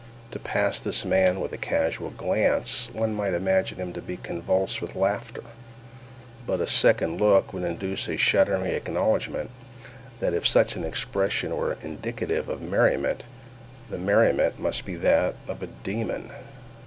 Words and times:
To 0.31 0.39
pass 0.39 0.79
this 0.79 1.05
man 1.05 1.39
with 1.39 1.53
a 1.53 1.59
casual 1.59 2.09
glance, 2.09 2.89
one 2.91 3.13
might 3.13 3.35
imagine 3.35 3.77
him 3.77 3.93
to 3.93 4.01
be 4.01 4.17
convulsed 4.17 4.81
with 4.81 4.95
laughter, 4.95 5.43
but 6.47 6.59
a 6.59 6.65
second 6.65 7.21
look 7.21 7.53
would 7.53 7.61
induce 7.63 8.09
a 8.09 8.17
shuddering 8.17 8.65
acknowledgment, 8.65 9.51
that 10.19 10.33
if 10.33 10.47
such 10.47 10.75
an 10.75 10.83
expression 10.83 11.55
were 11.55 11.77
indicative 11.83 12.49
of 12.49 12.63
merriment, 12.63 13.25
the 13.91 13.99
merriment 13.99 14.57
must 14.59 14.85
be 14.85 14.95
that 14.95 15.35
of 15.47 15.61
a 15.61 15.67
demon. 15.67 16.31